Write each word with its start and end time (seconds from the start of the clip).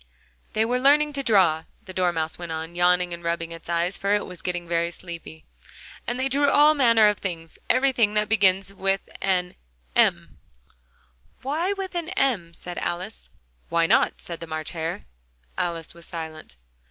"They 0.53 0.65
were 0.65 0.79
learning 0.79 1.13
to 1.13 1.21
draw," 1.21 1.65
the 1.85 1.93
Dormouse 1.93 2.39
went 2.39 2.51
on, 2.51 2.73
yawning 2.73 3.13
and 3.13 3.23
rubbing 3.23 3.51
its 3.51 3.69
eyes, 3.69 3.99
for 3.99 4.15
it 4.15 4.25
was 4.25 4.41
getting 4.41 4.67
very 4.67 4.89
sleepy; 4.89 5.45
"and 6.07 6.19
they 6.19 6.27
drew 6.27 6.49
all 6.49 6.73
manner 6.73 7.07
of 7.07 7.19
things 7.19 7.59
everything 7.69 8.15
that 8.15 8.27
begins 8.27 8.73
with 8.73 9.07
an 9.21 9.53
M" 9.95 10.39
"Why 11.43 11.73
with 11.73 11.93
an 11.93 12.09
M?" 12.17 12.51
said 12.55 12.79
Alice. 12.79 13.29
"Why 13.69 13.85
not?" 13.85 14.19
said 14.19 14.39
the 14.39 14.47
March 14.47 14.71
Hare. 14.71 15.05
Alice 15.55 15.93
was 15.93 16.07
silent. 16.07 16.55